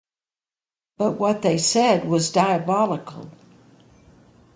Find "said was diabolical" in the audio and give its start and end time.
1.59-3.29